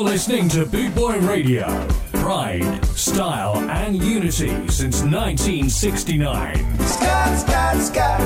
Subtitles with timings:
[0.00, 1.86] You're listening to Boot Boy Radio.
[2.14, 6.78] Pride, style, and unity since 1969.
[6.86, 8.20] Scott, Scott, Scott.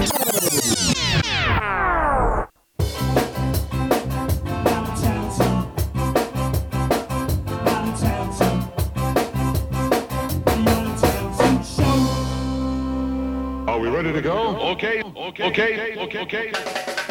[13.68, 14.60] Are we ready to go?
[14.74, 16.20] Okay, okay, okay, okay.
[16.20, 16.50] okay.
[16.52, 17.03] okay.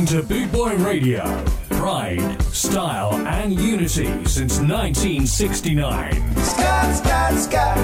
[0.00, 1.44] Listening to Boot Boy Radio.
[1.70, 6.36] Pride, style, and unity since 1969.
[6.36, 7.76] Scott, Scott, Scott.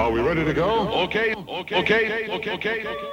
[0.00, 0.88] Are we ready to go?
[1.04, 2.86] Okay, okay, okay, okay, okay.
[2.86, 3.11] okay.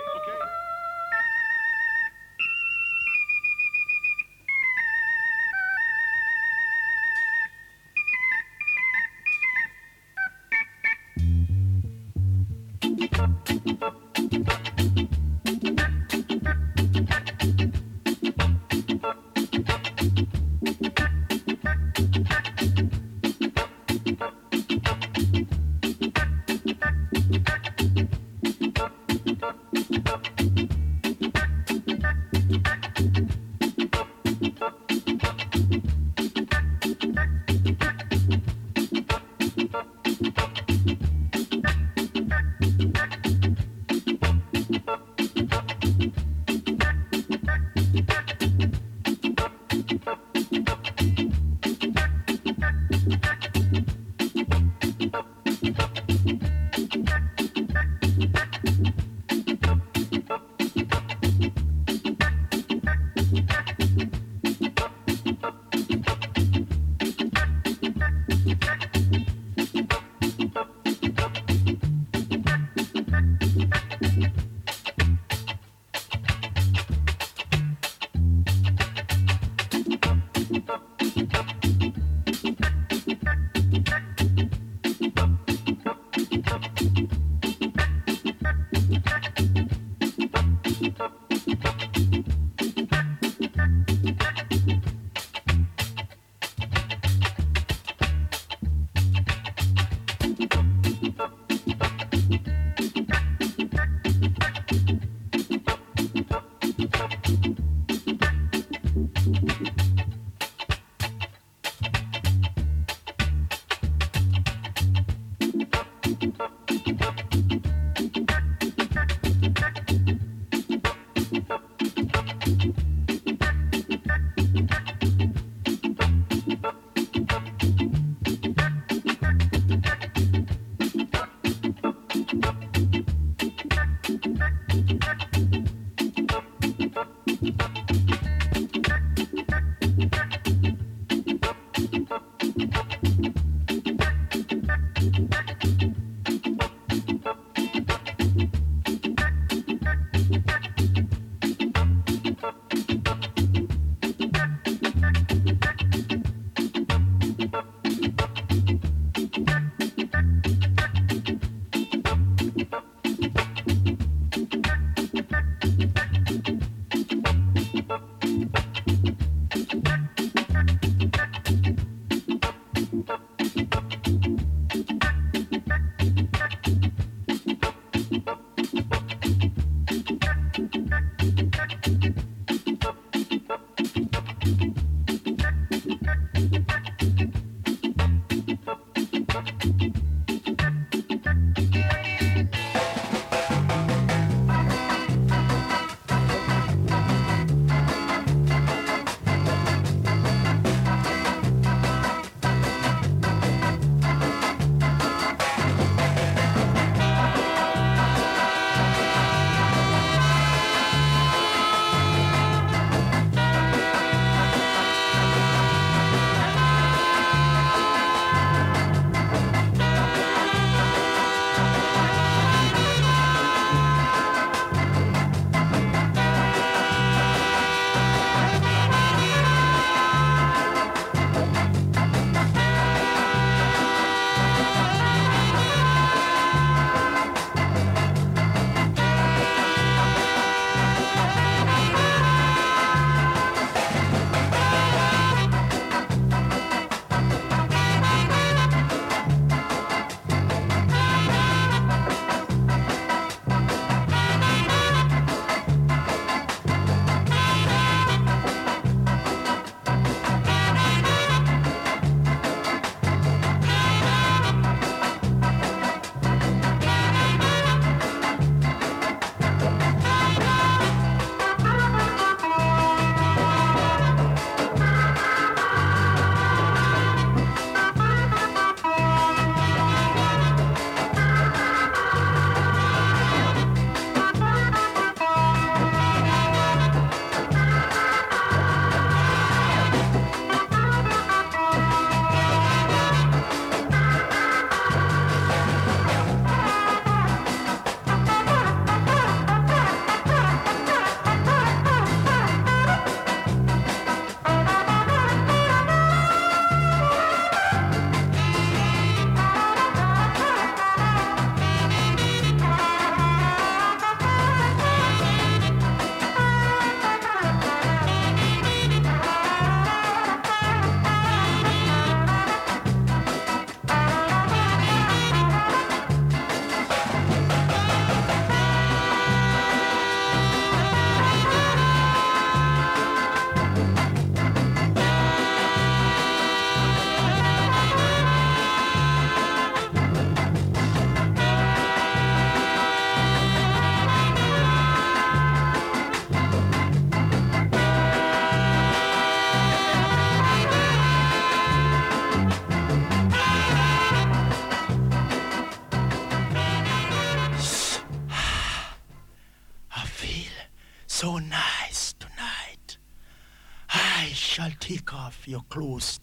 [365.49, 366.19] Your clothes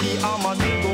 [0.00, 0.87] baby, I'm a nigga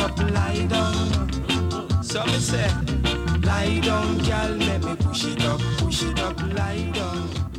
[0.00, 2.02] up, lie down.
[2.02, 2.70] Some say,
[3.42, 7.49] lie down, girl, let me push it up, push it up, lie down.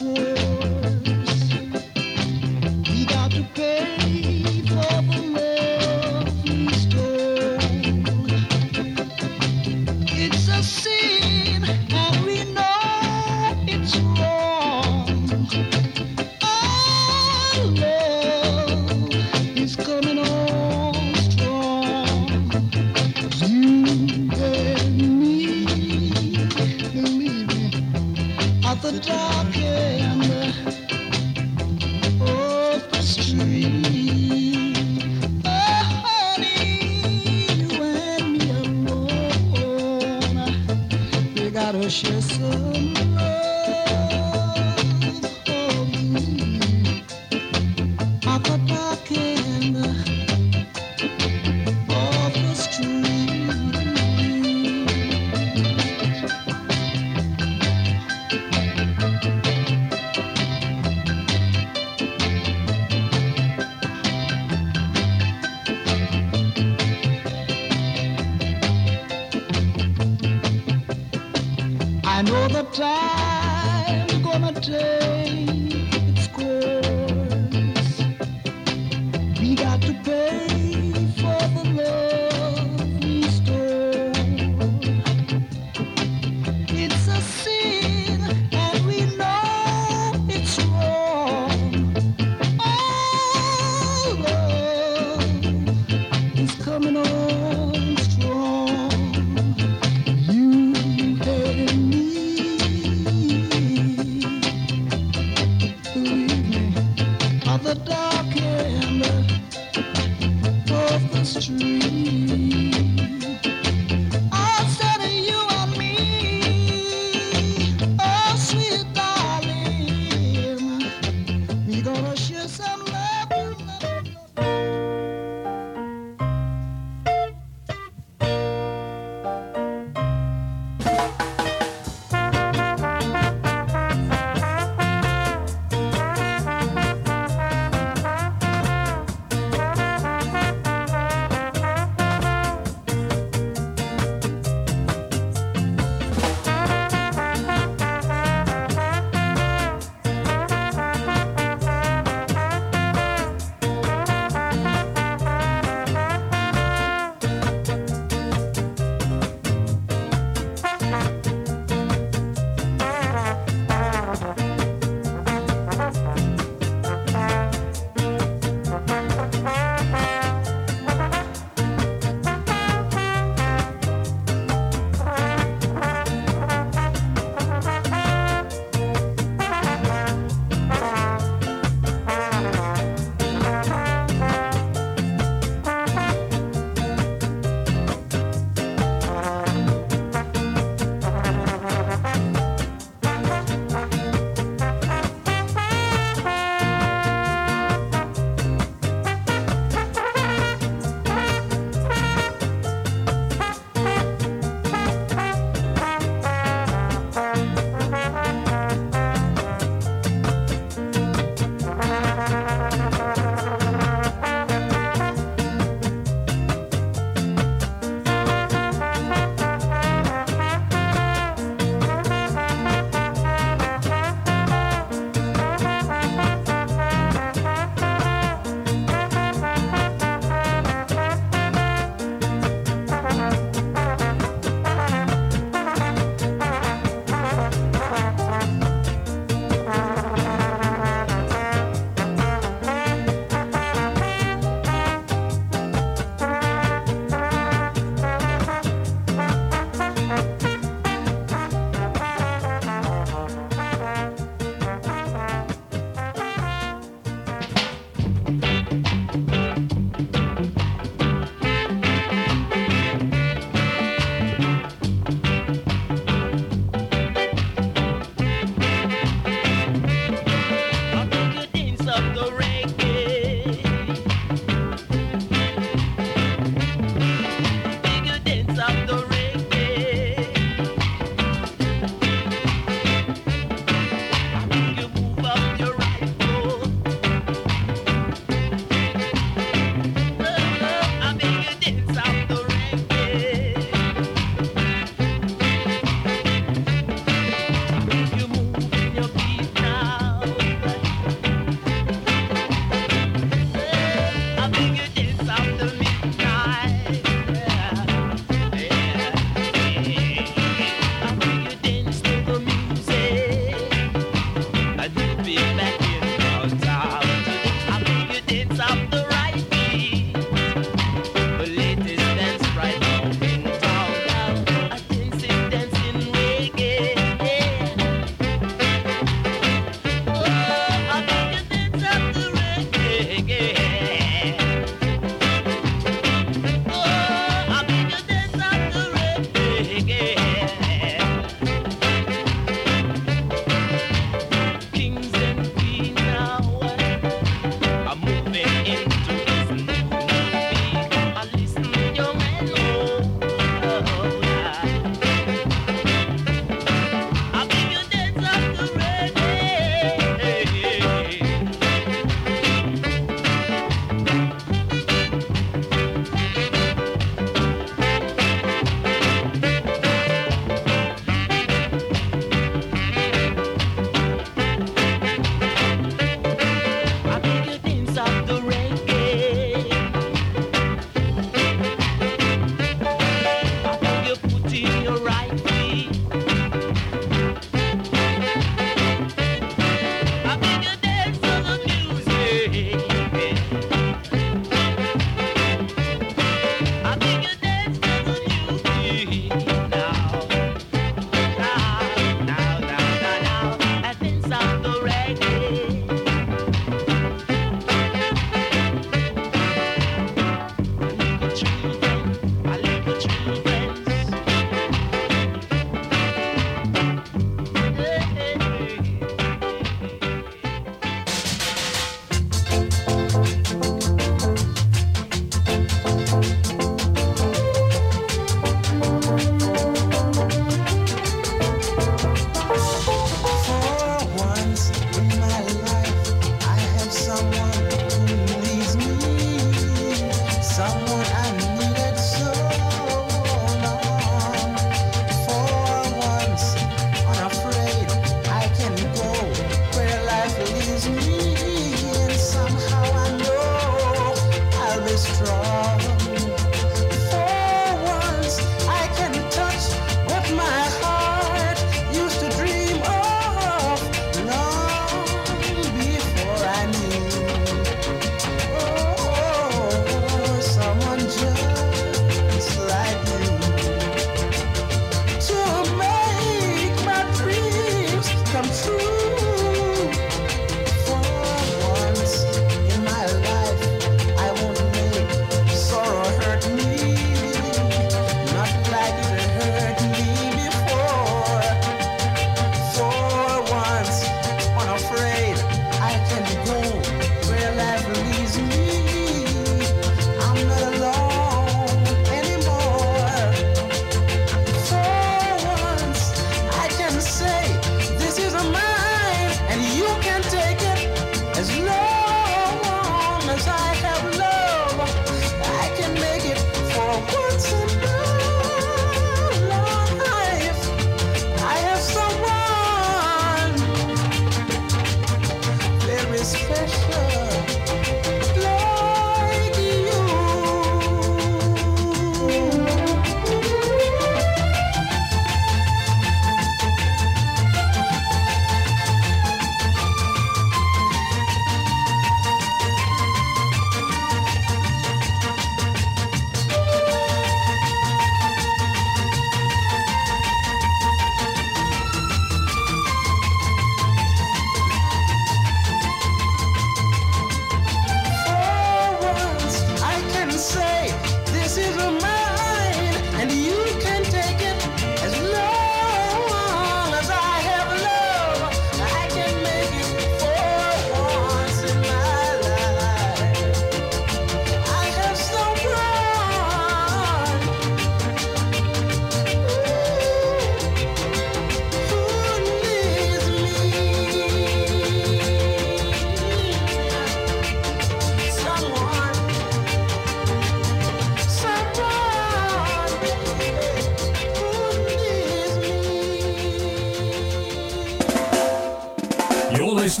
[0.00, 0.37] you.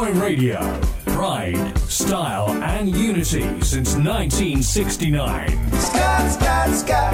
[0.00, 0.80] Boy Radio.
[1.08, 5.72] Pride, style, and unity since 1969.
[5.72, 7.12] Scott, Scott, Scott.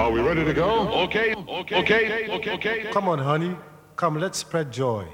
[0.00, 0.88] Are we ready to go?
[1.04, 2.90] Okay, okay, okay, okay, okay.
[2.90, 3.56] Come on, honey.
[3.94, 5.06] Come, let's spread joy.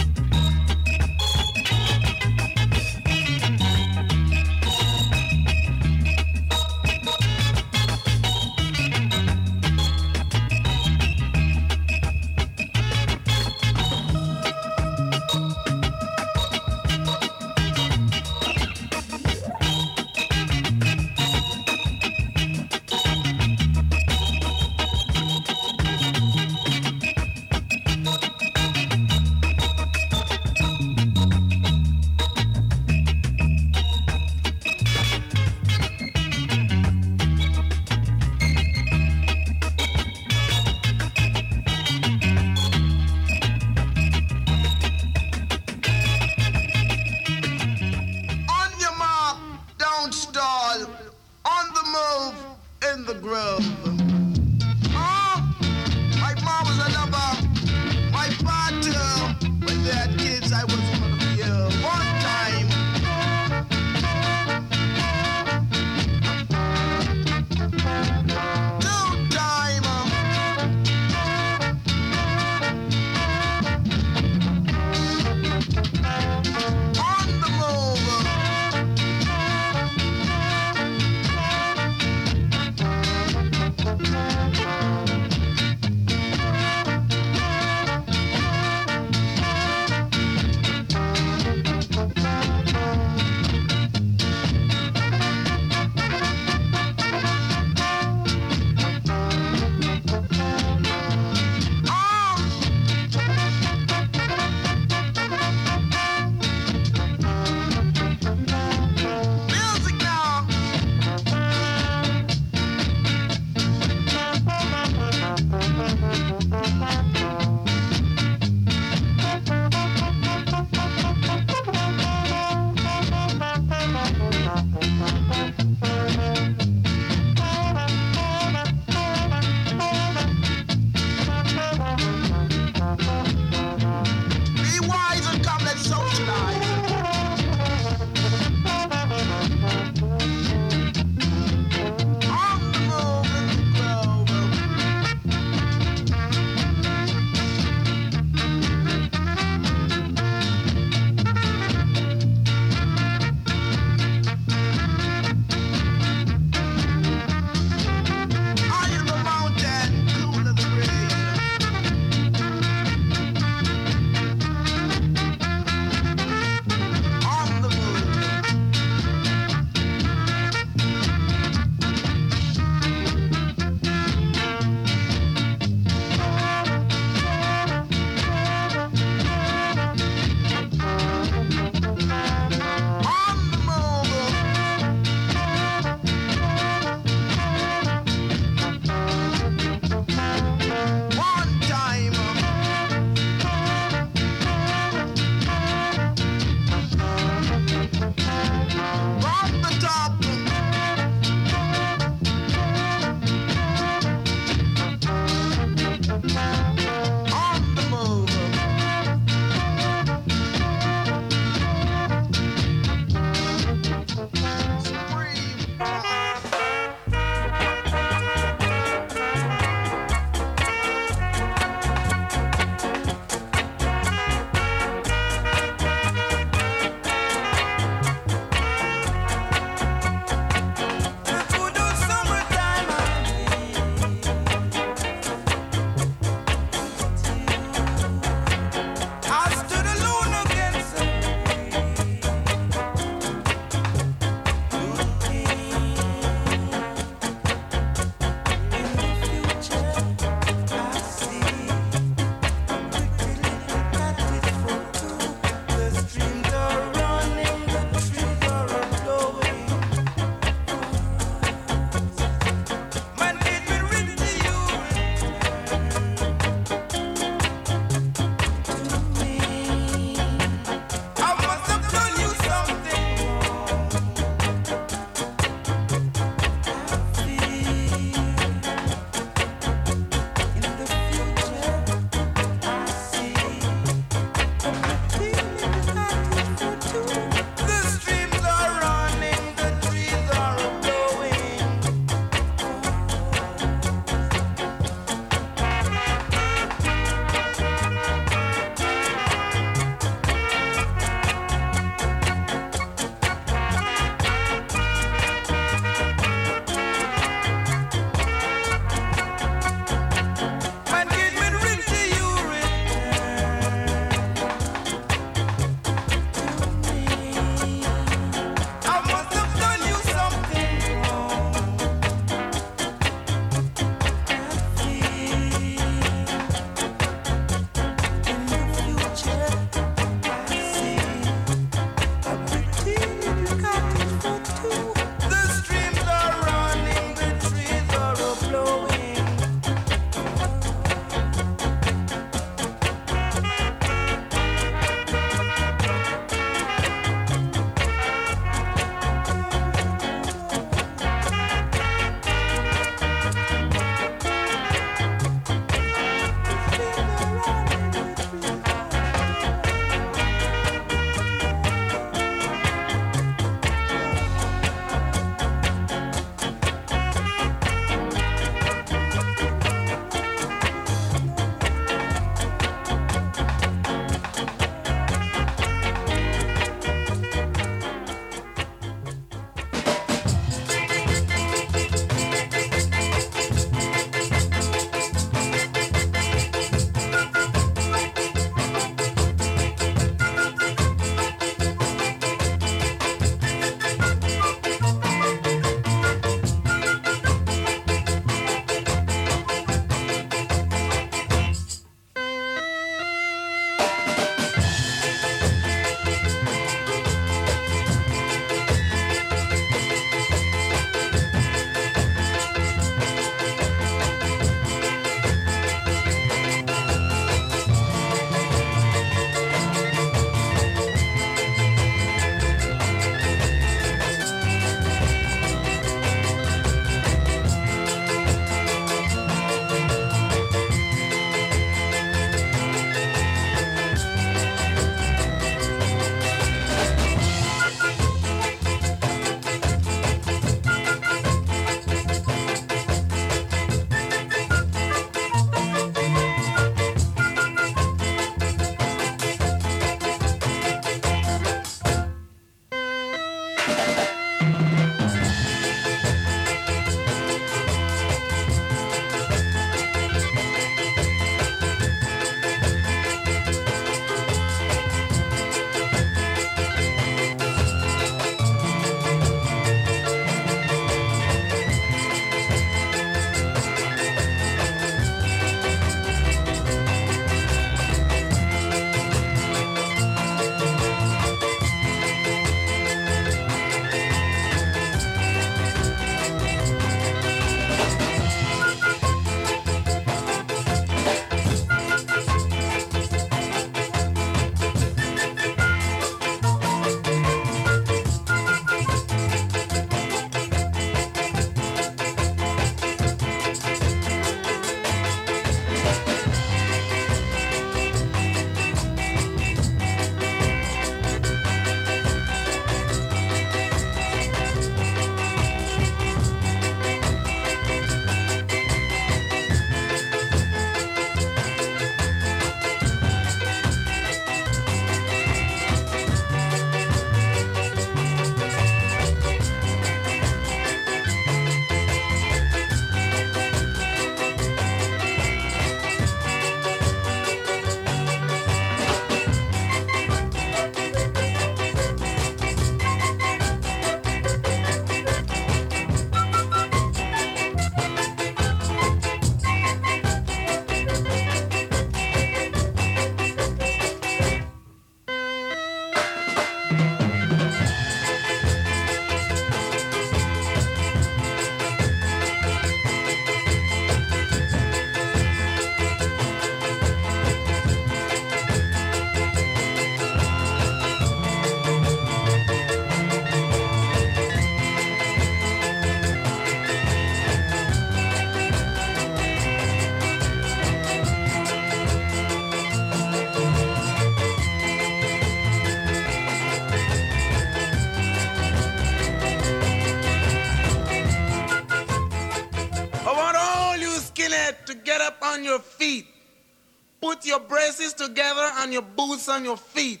[597.28, 600.00] Your braces together and your boots on your feet.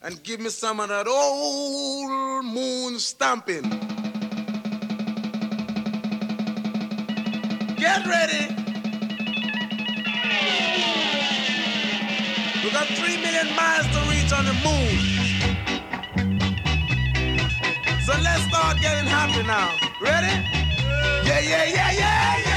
[0.00, 3.68] And give me some of that old moon stamping.
[7.76, 8.54] Get ready.
[12.62, 15.18] We got three million miles to reach on the moon.
[18.06, 19.74] So let's start getting happy now.
[20.00, 20.46] Ready?
[21.26, 22.47] Yeah, yeah, yeah, yeah, yeah.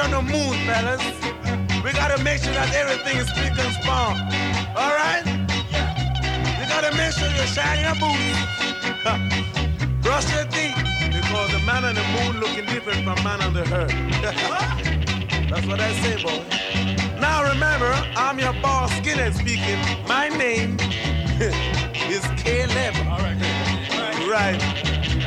[0.00, 1.02] On the moon, fellas,
[1.84, 4.16] we gotta make sure that everything is spick and span.
[4.74, 5.24] All right?
[6.58, 8.40] You gotta make sure you're shine your boots.
[10.00, 10.76] Brush your teeth,
[11.12, 13.92] because the man on the moon looking different from man on the earth.
[15.50, 16.44] That's what I say, boy.
[17.20, 19.78] Now remember, I'm your boss, Skinhead speaking.
[20.08, 20.76] My name
[22.08, 22.94] is Caleb.
[23.06, 23.36] All right.
[24.30, 24.62] Right.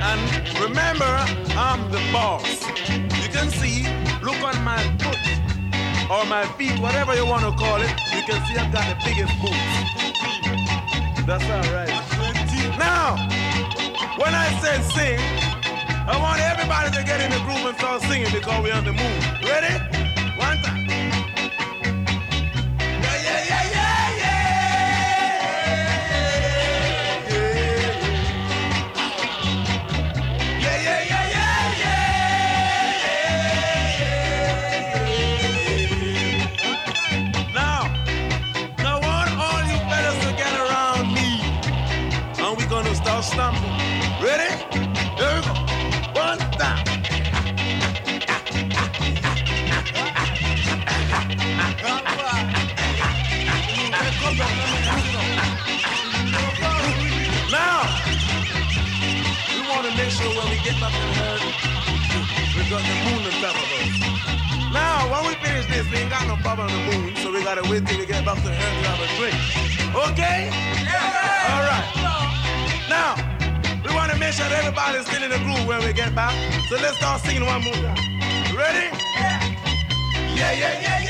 [0.02, 1.14] And remember,
[1.56, 2.73] I'm the boss.
[3.34, 3.82] You can see,
[4.22, 5.18] look on my foot
[6.12, 7.90] or my feet, whatever you want to call it.
[8.14, 9.58] You can see I've got the biggest boots.
[11.26, 11.90] That's all right.
[12.78, 13.18] Now,
[14.22, 15.20] when I said sing,
[16.06, 18.94] I want everybody to get in the groove and start singing because we're on the
[18.94, 19.20] moon.
[19.42, 19.82] Ready?
[20.38, 20.83] One time.
[60.64, 61.42] Get the herd,
[62.56, 63.92] we got the moon on top of us.
[64.72, 67.44] Now, when we finish this, we ain't got no problem on the moon, so we
[67.44, 69.36] gotta wait till we get back to the herd to have a drink.
[69.92, 70.48] Okay?
[70.88, 71.52] Yeah.
[71.52, 71.88] All right.
[72.88, 73.12] Now,
[73.84, 76.34] we want to make sure that everybody's still in the groove when we get back.
[76.70, 78.00] So let's start singing one more time.
[78.56, 78.88] Ready?
[80.32, 81.03] Yeah, yeah, yeah, yeah.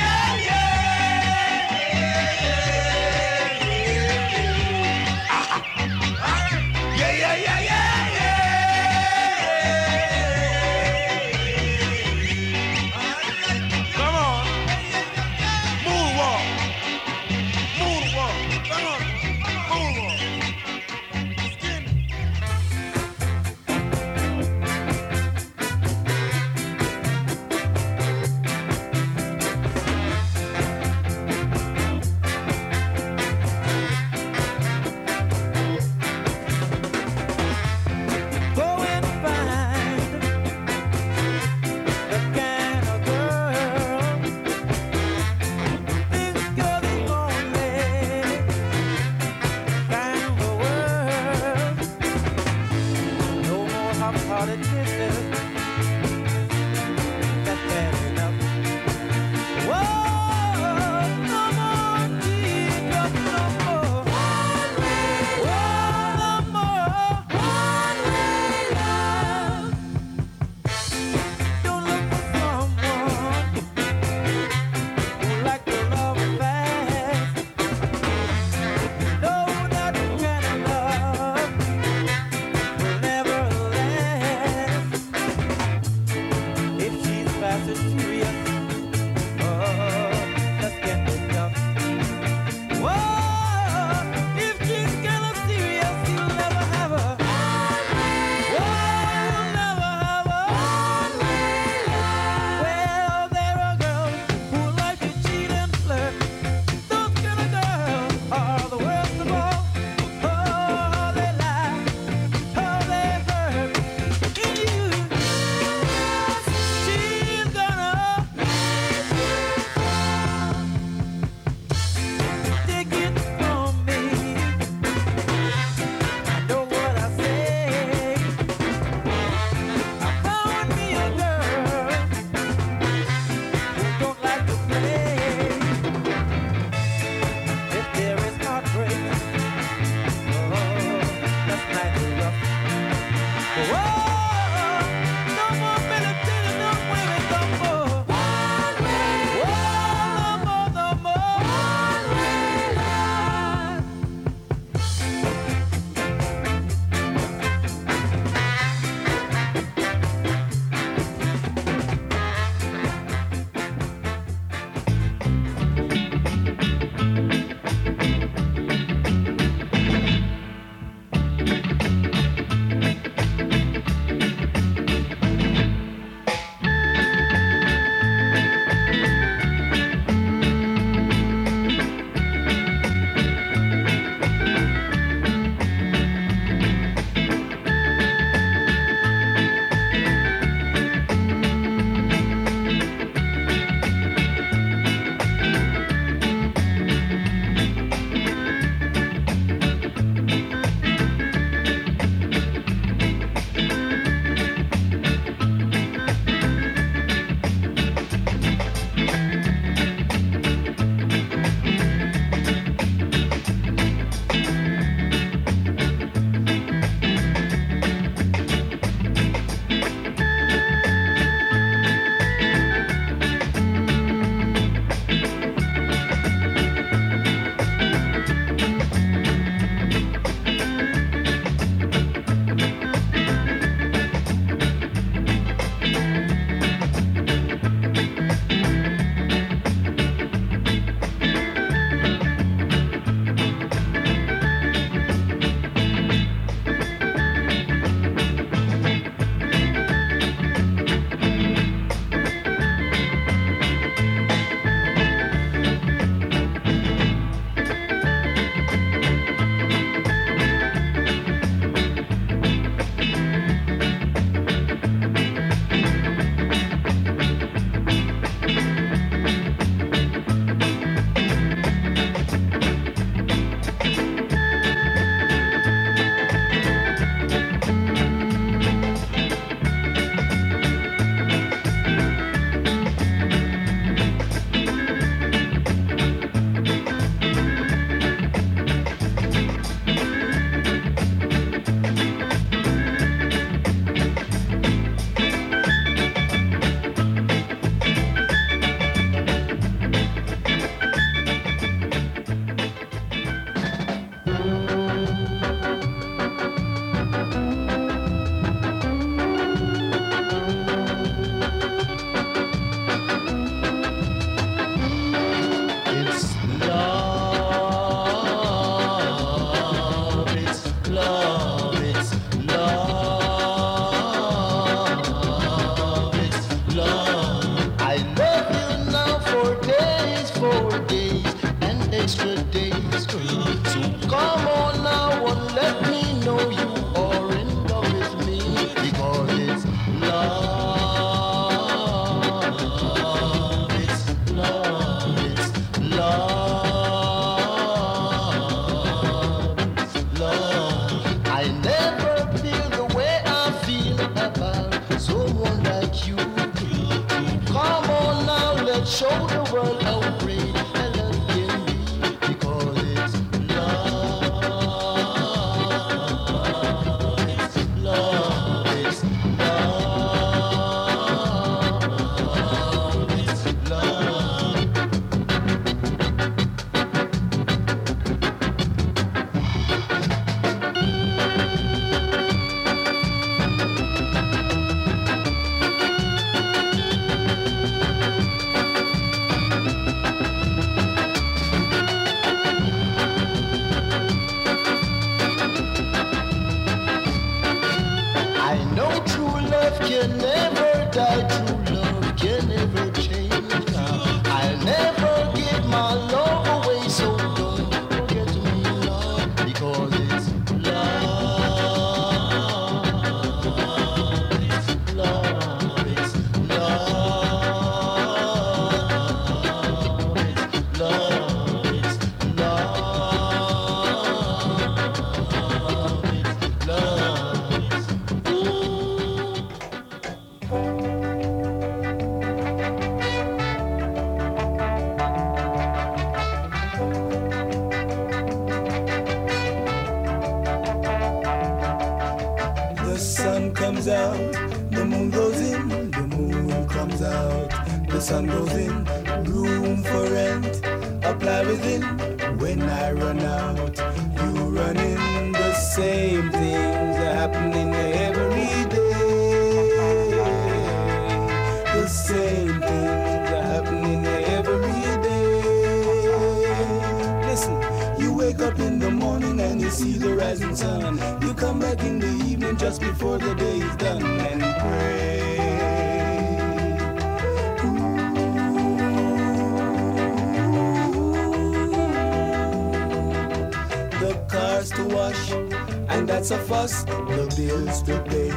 [486.54, 486.84] Fuss.
[486.84, 488.32] The bills to pay,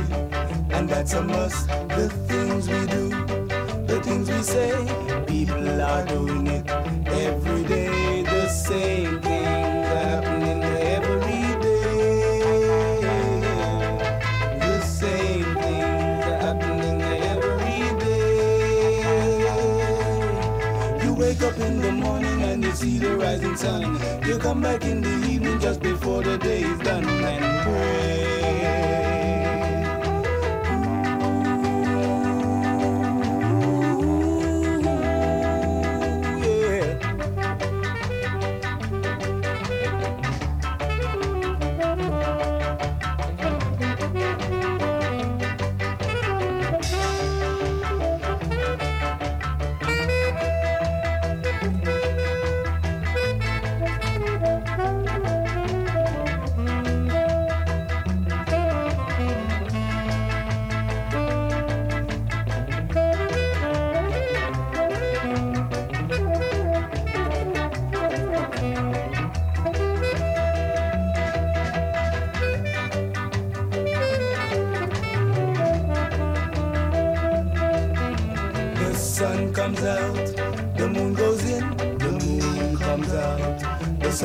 [0.76, 1.68] and that's a must.
[1.98, 3.04] The things we do,
[3.90, 4.72] the things we say,
[5.26, 6.64] people are doing it
[7.26, 8.22] every day.
[8.22, 10.62] The same things happening
[10.96, 13.00] every day.
[14.66, 16.98] The same things happening
[17.32, 18.98] every day.
[21.04, 23.82] You wake up in the morning and you see the rising sun.
[24.26, 25.25] You come back in the
[26.06, 28.15] before the day is done and pray.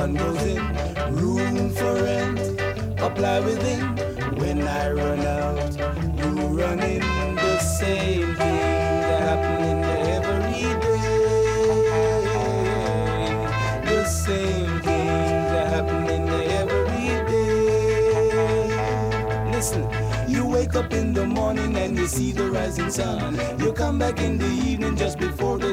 [0.02, 0.64] Sun goes in,
[1.14, 2.40] room for rent,
[3.00, 3.82] apply within.
[4.42, 5.78] When I run out,
[6.18, 6.30] you
[6.60, 7.04] run in,
[7.36, 9.84] the same things are happening
[10.18, 11.04] every day.
[13.92, 16.30] The same things are happening
[16.62, 18.66] every day.
[19.52, 19.84] Listen,
[20.28, 23.40] you wake up in the morning and you see the rising sun.
[23.60, 25.71] You come back in the evening just before the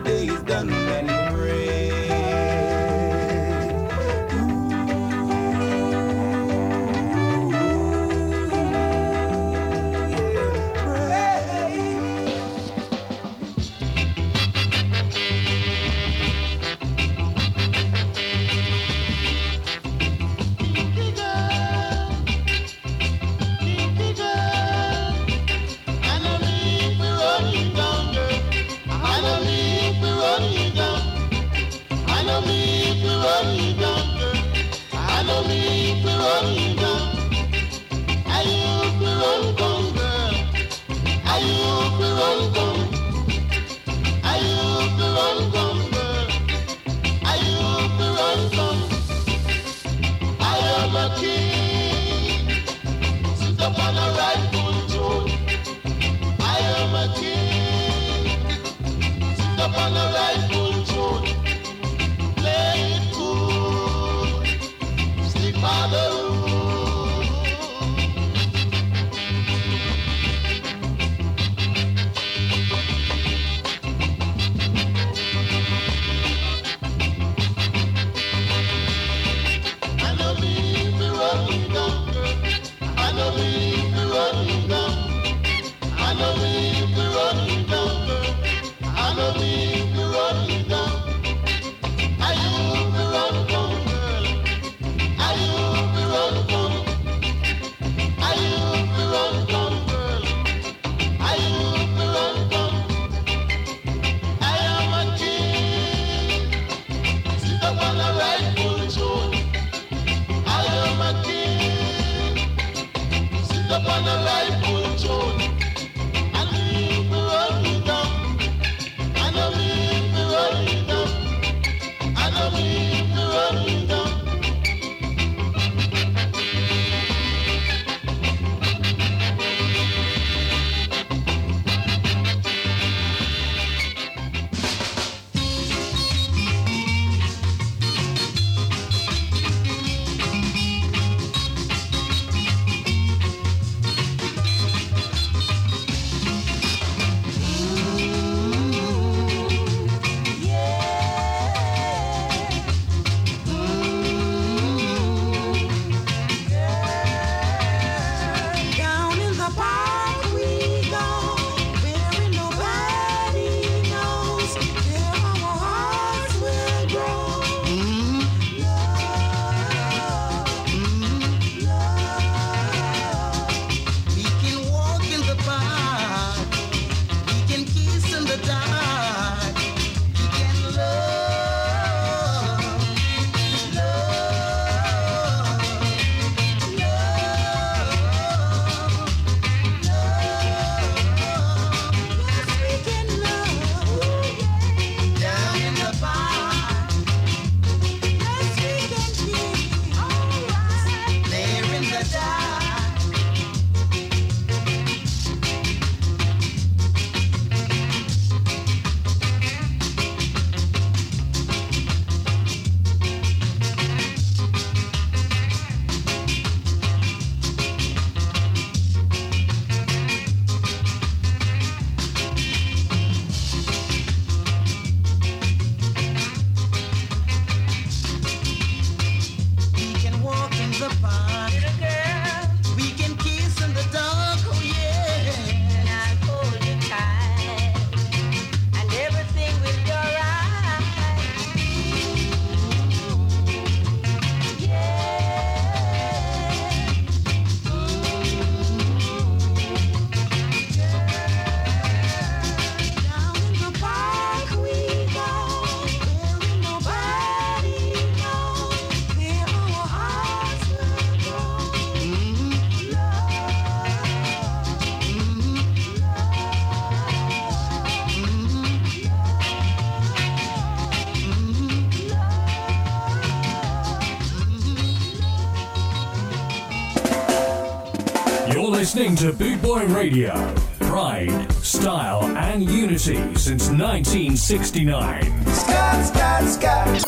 [278.99, 280.35] listening to Boot Boy Radio.
[280.81, 285.47] Pride, style, and unity since 1969.
[285.47, 287.05] Scott, Scott, Scott.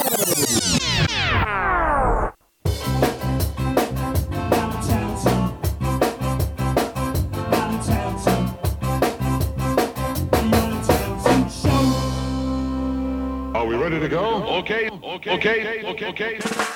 [13.56, 14.44] Are we ready to go?
[14.58, 16.38] Okay, okay, okay, okay.
[16.38, 16.69] okay.